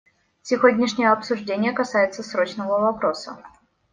Сегодняшнее 0.41 1.11
обсуждение 1.11 1.73
касается 1.73 2.23
срочного 2.23 2.79
вопроса. 2.79 3.37